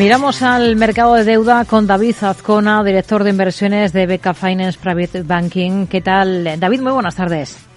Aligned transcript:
Miramos 0.00 0.40
al 0.40 0.76
mercado 0.76 1.12
de 1.12 1.24
deuda 1.24 1.66
con 1.66 1.86
David 1.86 2.14
Azcona, 2.22 2.82
director 2.82 3.22
de 3.22 3.28
inversiones 3.28 3.92
de 3.92 4.06
Beca 4.06 4.32
Finance 4.32 4.78
Private 4.82 5.24
Banking. 5.24 5.86
¿Qué 5.88 6.00
tal? 6.00 6.58
David, 6.58 6.80
muy 6.80 6.92
buenas 6.92 7.16
tardes. 7.16 7.68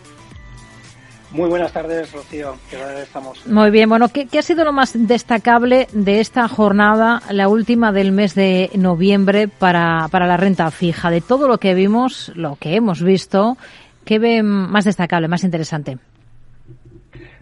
Muy 1.32 1.50
buenas 1.50 1.74
tardes, 1.74 2.14
Rocío. 2.14 2.56
¿Qué 2.72 2.78
tal 2.78 2.98
estamos? 3.00 3.46
Muy 3.46 3.72
bien. 3.72 3.90
Bueno, 3.90 4.08
¿qué, 4.08 4.28
¿qué, 4.28 4.40
ha 4.40 4.42
sido 4.42 4.64
lo 4.64 4.72
más 4.72 4.94
destacable 4.96 5.90
de 5.92 6.22
esta 6.22 6.48
jornada, 6.48 7.22
la 7.30 7.50
última 7.50 7.92
del 7.92 8.14
mes 8.14 8.36
de 8.36 8.70
noviembre 8.74 9.50
para, 9.50 10.08
para 10.10 10.26
la 10.26 10.38
renta 10.38 10.72
fija? 10.72 11.12
De 11.12 11.20
todo 11.20 11.50
lo 11.50 11.58
que 11.58 11.74
vimos, 11.74 12.32
lo 12.36 12.56
que 12.56 12.76
hemos 12.76 13.04
visto, 13.04 13.58
¿qué 14.06 14.18
ve 14.20 14.44
más 14.44 14.86
destacable, 14.86 15.28
más 15.28 15.44
interesante? 15.44 15.98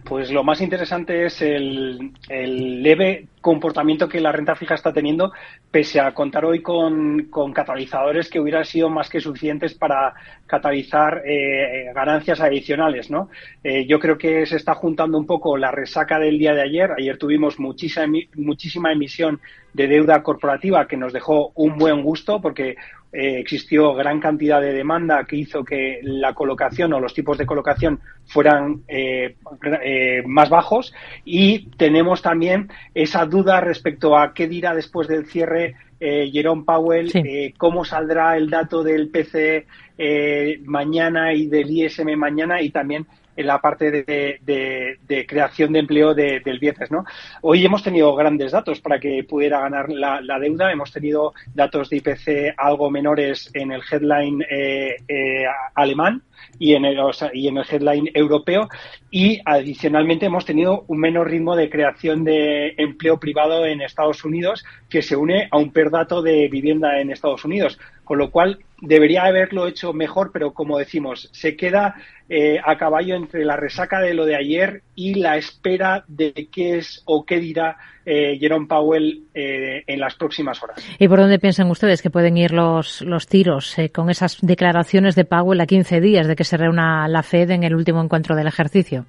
Pues 0.04 0.32
lo 0.32 0.42
más 0.42 0.60
interesante 0.60 1.26
es 1.26 1.40
el, 1.40 2.12
el, 2.28 2.82
leve 2.82 3.28
comportamiento 3.42 4.08
que 4.08 4.20
la 4.20 4.32
renta 4.32 4.54
fija 4.54 4.74
está 4.74 4.92
teniendo, 4.92 5.32
pese 5.70 6.00
a 6.00 6.14
contar 6.14 6.46
hoy 6.46 6.62
con, 6.62 7.24
con 7.24 7.52
catalizadores 7.52 8.30
que 8.30 8.40
hubieran 8.40 8.64
sido 8.64 8.88
más 8.88 9.10
que 9.10 9.20
suficientes 9.20 9.74
para 9.74 10.14
catalizar 10.46 11.22
eh, 11.26 11.92
ganancias 11.94 12.40
adicionales. 12.40 13.10
¿no? 13.10 13.28
Eh, 13.62 13.84
yo 13.86 13.98
creo 13.98 14.16
que 14.16 14.46
se 14.46 14.56
está 14.56 14.74
juntando 14.74 15.18
un 15.18 15.26
poco 15.26 15.58
la 15.58 15.70
resaca 15.70 16.18
del 16.18 16.38
día 16.38 16.54
de 16.54 16.62
ayer. 16.62 16.92
Ayer 16.96 17.18
tuvimos 17.18 17.58
muchísima, 17.58 18.06
muchísima 18.36 18.92
emisión 18.92 19.40
de 19.74 19.88
deuda 19.88 20.22
corporativa 20.22 20.86
que 20.86 20.96
nos 20.96 21.12
dejó 21.12 21.52
un 21.54 21.76
buen 21.76 22.02
gusto 22.02 22.40
porque 22.40 22.76
eh, 23.14 23.38
existió 23.40 23.92
gran 23.92 24.20
cantidad 24.20 24.58
de 24.58 24.72
demanda 24.72 25.24
que 25.24 25.36
hizo 25.36 25.62
que 25.64 26.00
la 26.02 26.32
colocación 26.32 26.94
o 26.94 27.00
los 27.00 27.12
tipos 27.12 27.36
de 27.36 27.44
colocación 27.44 28.00
fueran 28.24 28.84
eh, 28.88 29.36
eh, 29.84 30.22
más 30.26 30.48
bajos 30.48 30.94
y 31.22 31.68
tenemos 31.76 32.22
también 32.22 32.70
esa 32.94 33.26
duda 33.32 33.60
respecto 33.60 34.16
a 34.16 34.32
qué 34.32 34.46
dirá 34.46 34.74
después 34.74 35.08
del 35.08 35.26
cierre 35.26 35.74
eh, 35.98 36.30
Jerome 36.32 36.64
Powell, 36.64 37.10
sí. 37.10 37.18
eh, 37.24 37.54
cómo 37.56 37.84
saldrá 37.84 38.36
el 38.36 38.50
dato 38.50 38.82
del 38.82 39.08
PCE 39.08 39.66
eh, 39.98 40.60
mañana 40.64 41.32
y 41.32 41.46
del 41.46 41.70
ISM 41.70 42.16
mañana 42.16 42.60
y 42.60 42.70
también 42.70 43.06
en 43.36 43.46
la 43.46 43.60
parte 43.60 43.90
de, 43.90 44.38
de, 44.42 45.26
creación 45.26 45.72
de 45.72 45.78
empleo 45.80 46.14
de, 46.14 46.40
del 46.40 46.58
viernes. 46.58 46.90
¿no? 46.90 47.04
Hoy 47.42 47.64
hemos 47.64 47.82
tenido 47.82 48.14
grandes 48.14 48.52
datos 48.52 48.80
para 48.80 48.98
que 48.98 49.24
pudiera 49.24 49.60
ganar 49.60 49.88
la, 49.88 50.20
la 50.20 50.38
deuda. 50.38 50.72
Hemos 50.72 50.92
tenido 50.92 51.32
datos 51.54 51.88
de 51.90 51.96
IPC 51.96 52.54
algo 52.56 52.90
menores 52.90 53.50
en 53.54 53.72
el 53.72 53.82
headline 53.90 54.42
eh, 54.50 54.96
eh, 55.08 55.44
alemán 55.74 56.22
y 56.58 56.74
en, 56.74 56.84
el, 56.84 56.98
o 56.98 57.12
sea, 57.12 57.30
y 57.32 57.48
en 57.48 57.58
el 57.58 57.64
headline 57.68 58.10
europeo 58.14 58.68
y 59.10 59.40
adicionalmente 59.44 60.26
hemos 60.26 60.44
tenido 60.44 60.84
un 60.88 60.98
menor 60.98 61.30
ritmo 61.30 61.56
de 61.56 61.70
creación 61.70 62.24
de 62.24 62.74
empleo 62.76 63.18
privado 63.18 63.64
en 63.66 63.80
Estados 63.80 64.24
Unidos 64.24 64.64
que 64.88 65.02
se 65.02 65.16
une 65.16 65.48
a 65.50 65.56
un 65.56 65.72
perdato 65.72 66.22
de 66.22 66.48
vivienda 66.48 67.00
en 67.00 67.10
Estados 67.10 67.44
Unidos, 67.44 67.78
con 68.04 68.18
lo 68.18 68.30
cual 68.30 68.58
debería 68.82 69.22
haberlo 69.22 69.68
hecho 69.68 69.92
mejor, 69.92 70.30
pero 70.32 70.52
como 70.52 70.76
decimos, 70.76 71.30
se 71.32 71.56
queda 71.56 71.94
eh, 72.28 72.58
a 72.62 72.76
caballo 72.76 73.14
entre 73.14 73.44
la 73.44 73.56
resaca 73.56 74.00
de 74.00 74.12
lo 74.12 74.26
de 74.26 74.36
ayer 74.36 74.82
y 74.96 75.14
la 75.14 75.36
espera 75.36 76.04
de 76.08 76.48
qué 76.50 76.78
es 76.78 77.02
o 77.06 77.24
qué 77.24 77.38
dirá 77.38 77.76
eh, 78.04 78.36
Jerome 78.40 78.66
Powell 78.66 79.22
eh, 79.32 79.84
en 79.86 80.00
las 80.00 80.16
próximas 80.16 80.60
horas. 80.62 80.84
¿Y 80.98 81.06
por 81.06 81.20
dónde 81.20 81.38
piensan 81.38 81.70
ustedes 81.70 82.02
que 82.02 82.10
pueden 82.10 82.36
ir 82.36 82.50
los, 82.52 83.02
los 83.02 83.28
tiros 83.28 83.78
eh, 83.78 83.90
con 83.90 84.10
esas 84.10 84.38
declaraciones 84.40 85.14
de 85.14 85.24
Powell 85.24 85.60
a 85.60 85.66
15 85.66 86.00
días 86.00 86.26
de 86.26 86.34
que 86.34 86.44
se 86.44 86.56
reúna 86.56 87.06
la 87.06 87.22
Fed 87.22 87.50
en 87.50 87.62
el 87.62 87.76
último 87.76 88.02
encuentro 88.02 88.34
del 88.34 88.48
ejercicio? 88.48 89.06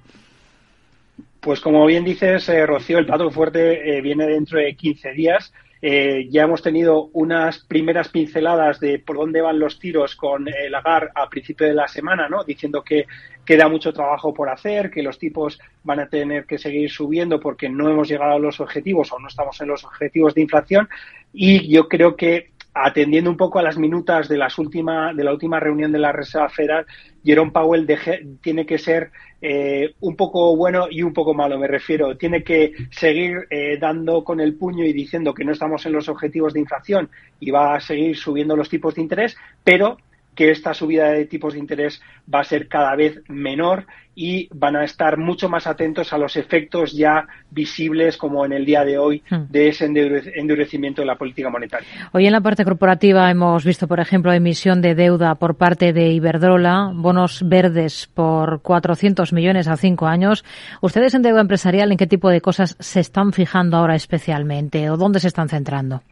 Pues 1.40 1.60
como 1.60 1.84
bien 1.84 2.04
dices, 2.04 2.48
eh, 2.48 2.64
Rocío, 2.64 2.98
el 2.98 3.06
plato 3.06 3.28
fuerte 3.30 4.00
viene 4.00 4.26
dentro 4.26 4.60
de 4.60 4.74
15 4.74 5.12
días. 5.12 5.52
Eh, 5.86 6.28
ya 6.30 6.44
hemos 6.44 6.62
tenido 6.62 7.10
unas 7.12 7.58
primeras 7.58 8.08
pinceladas 8.08 8.80
de 8.80 9.00
por 9.00 9.18
dónde 9.18 9.42
van 9.42 9.58
los 9.58 9.78
tiros 9.78 10.16
con 10.16 10.48
el 10.48 10.72
Lagar 10.72 11.12
a 11.14 11.28
principio 11.28 11.66
de 11.66 11.74
la 11.74 11.88
semana, 11.88 12.26
¿no? 12.26 12.42
Diciendo 12.42 12.82
que 12.82 13.04
queda 13.44 13.68
mucho 13.68 13.92
trabajo 13.92 14.32
por 14.32 14.48
hacer, 14.48 14.90
que 14.90 15.02
los 15.02 15.18
tipos 15.18 15.60
van 15.82 16.00
a 16.00 16.08
tener 16.08 16.46
que 16.46 16.56
seguir 16.56 16.90
subiendo 16.90 17.38
porque 17.38 17.68
no 17.68 17.90
hemos 17.90 18.08
llegado 18.08 18.32
a 18.32 18.38
los 18.38 18.60
objetivos 18.60 19.12
o 19.12 19.18
no 19.18 19.28
estamos 19.28 19.60
en 19.60 19.68
los 19.68 19.84
objetivos 19.84 20.34
de 20.34 20.40
inflación. 20.40 20.88
Y 21.34 21.68
yo 21.70 21.86
creo 21.86 22.16
que 22.16 22.52
atendiendo 22.74 23.30
un 23.30 23.36
poco 23.36 23.60
a 23.60 23.62
las 23.62 23.78
minutas 23.78 24.28
de 24.28 24.36
las 24.36 24.58
última, 24.58 25.14
de 25.14 25.22
la 25.22 25.32
última 25.32 25.60
reunión 25.60 25.92
de 25.92 26.00
la 26.00 26.12
Reserva 26.12 26.48
Federal, 26.48 26.86
Jerome 27.24 27.52
Powell 27.52 27.86
deje, 27.86 28.26
tiene 28.42 28.66
que 28.66 28.78
ser 28.78 29.12
eh, 29.40 29.94
un 30.00 30.16
poco 30.16 30.56
bueno 30.56 30.88
y 30.90 31.02
un 31.02 31.12
poco 31.12 31.34
malo, 31.34 31.58
me 31.58 31.68
refiero. 31.68 32.16
Tiene 32.16 32.42
que 32.42 32.72
seguir 32.90 33.46
eh, 33.48 33.78
dando 33.78 34.24
con 34.24 34.40
el 34.40 34.56
puño 34.56 34.84
y 34.84 34.92
diciendo 34.92 35.32
que 35.32 35.44
no 35.44 35.52
estamos 35.52 35.86
en 35.86 35.92
los 35.92 36.08
objetivos 36.08 36.52
de 36.52 36.60
inflación 36.60 37.08
y 37.38 37.50
va 37.50 37.76
a 37.76 37.80
seguir 37.80 38.16
subiendo 38.16 38.56
los 38.56 38.68
tipos 38.68 38.94
de 38.94 39.02
interés, 39.02 39.36
pero 39.62 39.98
que 40.34 40.50
esta 40.50 40.74
subida 40.74 41.10
de 41.10 41.26
tipos 41.26 41.54
de 41.54 41.60
interés 41.60 42.00
va 42.32 42.40
a 42.40 42.44
ser 42.44 42.68
cada 42.68 42.94
vez 42.96 43.20
menor 43.28 43.86
y 44.16 44.48
van 44.52 44.76
a 44.76 44.84
estar 44.84 45.18
mucho 45.18 45.48
más 45.48 45.66
atentos 45.66 46.12
a 46.12 46.18
los 46.18 46.36
efectos 46.36 46.92
ya 46.92 47.26
visibles, 47.50 48.16
como 48.16 48.44
en 48.44 48.52
el 48.52 48.64
día 48.64 48.84
de 48.84 48.96
hoy, 48.96 49.22
de 49.48 49.68
ese 49.68 49.86
endurecimiento 49.86 51.02
de 51.02 51.06
la 51.06 51.16
política 51.16 51.50
monetaria. 51.50 51.88
Hoy 52.12 52.26
en 52.26 52.32
la 52.32 52.40
parte 52.40 52.64
corporativa 52.64 53.30
hemos 53.30 53.64
visto, 53.64 53.88
por 53.88 54.00
ejemplo, 54.00 54.32
emisión 54.32 54.82
de 54.82 54.94
deuda 54.94 55.34
por 55.34 55.56
parte 55.56 55.92
de 55.92 56.12
Iberdrola, 56.12 56.92
bonos 56.94 57.42
verdes 57.46 58.08
por 58.12 58.62
400 58.62 59.32
millones 59.32 59.66
a 59.68 59.76
cinco 59.76 60.06
años. 60.06 60.44
¿Ustedes 60.80 61.14
en 61.14 61.22
deuda 61.22 61.40
empresarial 61.40 61.90
en 61.90 61.98
qué 61.98 62.06
tipo 62.06 62.30
de 62.30 62.40
cosas 62.40 62.76
se 62.78 63.00
están 63.00 63.32
fijando 63.32 63.76
ahora 63.76 63.96
especialmente 63.96 64.90
o 64.90 64.96
dónde 64.96 65.20
se 65.20 65.28
están 65.28 65.48
centrando? 65.48 66.02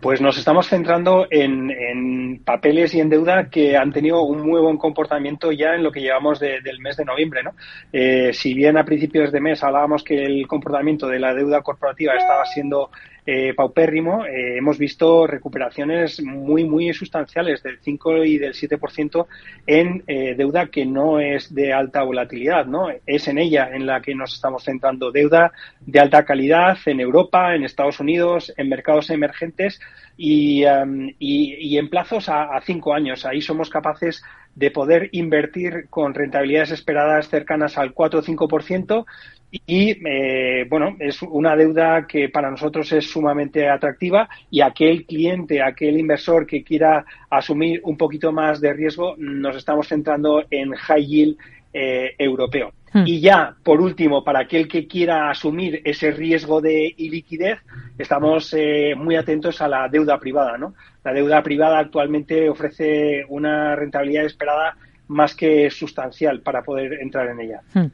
Pues 0.00 0.20
nos 0.20 0.38
estamos 0.38 0.68
centrando 0.68 1.26
en, 1.30 1.70
en, 1.70 2.42
papeles 2.44 2.94
y 2.94 3.00
en 3.00 3.08
deuda 3.08 3.50
que 3.50 3.76
han 3.76 3.92
tenido 3.92 4.22
un 4.22 4.46
muy 4.46 4.60
buen 4.60 4.76
comportamiento 4.76 5.50
ya 5.50 5.74
en 5.74 5.82
lo 5.82 5.90
que 5.90 6.00
llevamos 6.00 6.38
de, 6.38 6.60
del 6.60 6.78
mes 6.78 6.96
de 6.96 7.04
noviembre. 7.04 7.42
¿no? 7.42 7.54
Eh, 7.92 8.32
si 8.32 8.54
bien 8.54 8.76
a 8.76 8.84
principios 8.84 9.32
de 9.32 9.40
mes 9.40 9.62
hablábamos 9.64 10.04
que 10.04 10.24
el 10.24 10.46
comportamiento 10.46 11.08
de 11.08 11.18
la 11.18 11.34
deuda 11.34 11.62
corporativa 11.62 12.14
estaba 12.14 12.44
siendo 12.46 12.90
eh, 13.30 13.52
paupérrimo, 13.52 14.24
eh, 14.24 14.56
hemos 14.56 14.78
visto 14.78 15.26
recuperaciones 15.26 16.22
muy, 16.22 16.64
muy 16.64 16.94
sustanciales 16.94 17.62
del 17.62 17.78
5 17.78 18.24
y 18.24 18.38
del 18.38 18.54
7% 18.54 19.26
en 19.66 20.02
eh, 20.06 20.34
deuda 20.34 20.68
que 20.68 20.86
no 20.86 21.20
es 21.20 21.54
de 21.54 21.74
alta 21.74 22.02
volatilidad, 22.04 22.64
¿no? 22.64 22.86
Es 23.04 23.28
en 23.28 23.36
ella 23.36 23.68
en 23.70 23.84
la 23.84 24.00
que 24.00 24.14
nos 24.14 24.32
estamos 24.32 24.64
centrando. 24.64 25.12
Deuda 25.12 25.52
de 25.80 26.00
alta 26.00 26.24
calidad 26.24 26.78
en 26.86 27.00
Europa, 27.00 27.54
en 27.54 27.64
Estados 27.64 28.00
Unidos, 28.00 28.50
en 28.56 28.70
mercados 28.70 29.10
emergentes 29.10 29.78
y, 30.16 30.64
um, 30.64 31.10
y, 31.18 31.78
en 31.78 31.88
plazos 31.88 32.28
a, 32.28 32.56
a 32.56 32.60
cinco 32.60 32.92
años. 32.92 33.24
Ahí 33.24 33.40
somos 33.40 33.70
capaces 33.70 34.22
de 34.54 34.70
poder 34.70 35.08
invertir 35.12 35.86
con 35.88 36.14
rentabilidades 36.14 36.72
esperadas 36.72 37.28
cercanas 37.28 37.78
al 37.78 37.92
4 37.92 38.20
o 38.20 38.22
5% 38.22 39.06
y 39.50 39.96
eh, 40.06 40.66
bueno, 40.68 40.96
es 40.98 41.22
una 41.22 41.56
deuda 41.56 42.06
que 42.06 42.28
para 42.28 42.50
nosotros 42.50 42.92
es 42.92 43.10
sumamente 43.10 43.68
atractiva 43.68 44.28
y 44.50 44.60
aquel 44.60 45.06
cliente, 45.06 45.62
aquel 45.62 45.98
inversor 45.98 46.46
que 46.46 46.62
quiera 46.62 47.04
asumir 47.30 47.80
un 47.84 47.96
poquito 47.96 48.30
más 48.30 48.60
de 48.60 48.72
riesgo, 48.72 49.14
nos 49.16 49.56
estamos 49.56 49.88
centrando 49.88 50.44
en 50.50 50.72
high 50.72 51.06
yield 51.06 51.38
eh, 51.72 52.14
europeo. 52.18 52.72
Hmm. 52.92 53.04
Y 53.06 53.20
ya, 53.20 53.54
por 53.62 53.80
último, 53.80 54.24
para 54.24 54.40
aquel 54.40 54.66
que 54.68 54.86
quiera 54.86 55.30
asumir 55.30 55.82
ese 55.84 56.10
riesgo 56.10 56.60
de 56.60 56.94
iliquidez, 56.96 57.58
estamos 57.98 58.54
eh, 58.56 58.94
muy 58.96 59.16
atentos 59.16 59.60
a 59.60 59.68
la 59.68 59.88
deuda 59.88 60.18
privada, 60.18 60.56
¿no? 60.56 60.74
La 61.04 61.12
deuda 61.12 61.42
privada 61.42 61.78
actualmente 61.78 62.48
ofrece 62.48 63.24
una 63.28 63.76
rentabilidad 63.76 64.24
esperada 64.24 64.76
más 65.08 65.34
que 65.34 65.70
sustancial 65.70 66.40
para 66.40 66.62
poder 66.62 67.00
entrar 67.00 67.28
en 67.28 67.40
ella. 67.40 67.60
Hmm. 67.74 67.86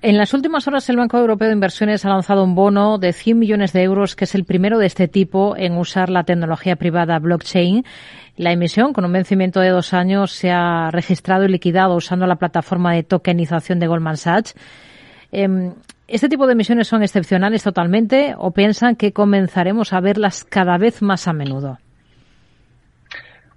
En 0.00 0.16
las 0.16 0.32
últimas 0.32 0.66
horas 0.66 0.88
el 0.88 0.96
Banco 0.96 1.18
Europeo 1.18 1.48
de 1.48 1.54
Inversiones 1.54 2.04
ha 2.04 2.08
lanzado 2.08 2.44
un 2.44 2.54
bono 2.54 2.98
de 2.98 3.12
100 3.12 3.38
millones 3.38 3.72
de 3.72 3.82
euros, 3.82 4.16
que 4.16 4.24
es 4.24 4.34
el 4.34 4.44
primero 4.44 4.78
de 4.78 4.86
este 4.86 5.08
tipo 5.08 5.56
en 5.56 5.76
usar 5.76 6.08
la 6.08 6.24
tecnología 6.24 6.76
privada 6.76 7.18
blockchain. 7.18 7.84
La 8.36 8.52
emisión, 8.52 8.92
con 8.92 9.04
un 9.04 9.12
vencimiento 9.12 9.60
de 9.60 9.70
dos 9.70 9.92
años, 9.92 10.32
se 10.32 10.50
ha 10.50 10.90
registrado 10.90 11.44
y 11.44 11.48
liquidado 11.48 11.94
usando 11.94 12.26
la 12.26 12.36
plataforma 12.36 12.92
de 12.92 13.02
tokenización 13.02 13.78
de 13.78 13.86
Goldman 13.86 14.16
Sachs. 14.16 14.54
¿Este 16.06 16.28
tipo 16.28 16.46
de 16.46 16.52
emisiones 16.52 16.86
son 16.86 17.02
excepcionales 17.02 17.62
totalmente 17.62 18.34
o 18.36 18.52
piensan 18.52 18.94
que 18.94 19.12
comenzaremos 19.12 19.92
a 19.92 20.00
verlas 20.00 20.44
cada 20.44 20.78
vez 20.78 21.00
más 21.00 21.26
a 21.28 21.32
menudo? 21.32 21.78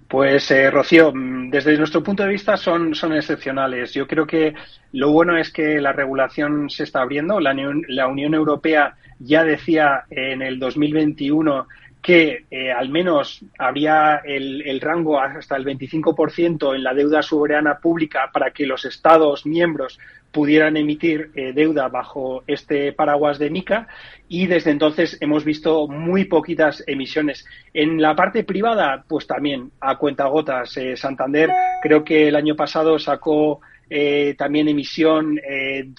Pues, 0.08 0.50
eh, 0.50 0.70
Rocío, 0.70 1.12
mm, 1.12 1.50
desde 1.50 1.76
nuestro 1.76 2.02
punto 2.02 2.22
de 2.22 2.30
vista 2.30 2.56
son, 2.56 2.94
son 2.94 3.12
excepcionales. 3.12 3.92
Yo 3.92 4.06
creo 4.06 4.26
que 4.26 4.54
lo 4.92 5.12
bueno 5.12 5.36
es 5.36 5.52
que 5.52 5.80
la 5.80 5.92
regulación 5.92 6.70
se 6.70 6.84
está 6.84 7.02
abriendo. 7.02 7.40
La 7.40 7.54
la 7.88 8.06
Unión 8.08 8.34
Europea 8.34 8.96
ya 9.18 9.44
decía 9.44 10.04
en 10.10 10.40
el 10.40 10.58
2021 10.58 11.66
que 12.02 12.44
eh, 12.50 12.72
al 12.72 12.88
menos 12.88 13.40
habría 13.58 14.22
el, 14.24 14.80
rango 14.80 15.20
hasta 15.20 15.56
el 15.56 15.64
25% 15.64 16.74
en 16.74 16.82
la 16.82 16.94
deuda 16.94 17.22
soberana 17.22 17.78
pública 17.78 18.30
para 18.32 18.50
que 18.52 18.66
los 18.66 18.84
Estados 18.84 19.44
miembros 19.44 19.98
pudieran 20.30 20.76
emitir 20.76 21.30
eh, 21.34 21.52
deuda 21.52 21.88
bajo 21.88 22.44
este 22.46 22.92
paraguas 22.92 23.38
de 23.38 23.50
MICA 23.50 23.88
y 24.28 24.46
desde 24.46 24.70
entonces 24.70 25.16
hemos 25.20 25.44
visto 25.44 25.88
muy 25.88 26.24
poquitas 26.26 26.84
emisiones. 26.86 27.46
En 27.72 28.00
la 28.00 28.14
parte 28.14 28.44
privada, 28.44 29.04
pues 29.08 29.26
también 29.26 29.70
a 29.80 29.96
cuentagotas. 29.96 30.76
Eh, 30.76 30.96
Santander 30.96 31.50
creo 31.82 32.04
que 32.04 32.28
el 32.28 32.36
año 32.36 32.54
pasado 32.54 32.98
sacó 32.98 33.60
eh, 33.90 34.34
también 34.36 34.68
emisión 34.68 35.40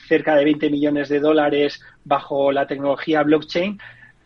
cerca 0.08 0.36
de 0.36 0.46
20 0.46 0.70
millones 0.70 1.10
de 1.10 1.20
dólares 1.20 1.82
bajo 2.04 2.52
la 2.52 2.68
tecnología 2.68 3.24
blockchain. 3.24 3.80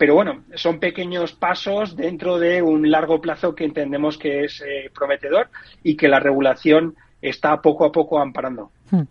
Pero 0.03 0.15
bueno, 0.15 0.43
son 0.55 0.81
pequeños 0.81 1.31
pasos 1.31 1.95
dentro 1.95 2.37
de 2.37 2.61
un 2.61 2.91
largo 2.91 3.21
plazo 3.21 3.55
que 3.55 3.63
entendemos 3.63 4.17
que 4.17 4.43
es 4.43 4.59
eh, 4.59 4.91
prometedor 4.93 5.47
y 5.81 5.95
que 5.95 6.09
la 6.09 6.19
regulación 6.19 6.95
está 7.21 7.61
poco 7.61 7.85
a 7.85 7.91
poco 7.93 8.19
amparando. 8.19 8.69
Hmm. 8.91 9.03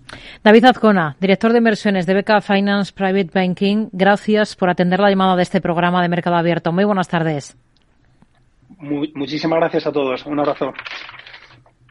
David 0.45 0.67
Azcona, 0.67 1.17
director 1.19 1.53
de 1.53 1.57
inversiones 1.57 2.05
de 2.05 2.13
Beca 2.13 2.43
Finance 2.43 2.93
Private 2.93 3.31
Banking, 3.33 3.89
gracias 3.91 4.55
por 4.55 4.69
atender 4.69 5.01
la 5.01 5.09
llamada 5.09 5.35
de 5.35 5.45
este 5.45 5.63
programa 5.63 6.03
de 6.03 6.11
Mercado 6.11 6.37
Abierto. 6.37 6.73
Muy 6.73 6.85
buenas 6.85 7.09
tardes. 7.09 7.57
Muy, 8.77 9.11
muchísimas 9.15 9.61
gracias 9.61 9.87
a 9.87 9.93
todos. 9.93 10.27
Un 10.27 10.41
abrazo. 10.41 10.75